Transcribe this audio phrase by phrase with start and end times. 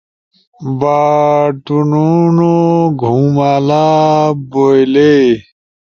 [0.79, 2.37] باٹونون،
[3.01, 3.87] گھومالا،
[4.51, 5.13] بوئلے